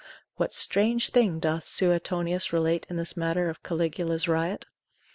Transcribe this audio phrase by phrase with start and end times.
[0.37, 2.25] What strange thing doth Sueton.
[2.51, 4.65] relate in this matter of Caligula's riot?